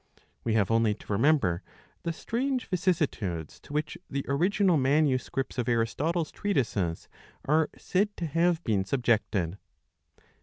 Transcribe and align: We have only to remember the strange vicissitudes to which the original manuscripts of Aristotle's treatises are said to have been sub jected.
We 0.43 0.55
have 0.55 0.71
only 0.71 0.95
to 0.95 1.11
remember 1.13 1.61
the 2.01 2.11
strange 2.11 2.65
vicissitudes 2.65 3.59
to 3.59 3.71
which 3.71 3.99
the 4.09 4.25
original 4.27 4.75
manuscripts 4.75 5.59
of 5.59 5.69
Aristotle's 5.69 6.31
treatises 6.31 7.07
are 7.45 7.69
said 7.77 8.17
to 8.17 8.25
have 8.25 8.63
been 8.63 8.83
sub 8.83 9.03
jected. 9.03 9.59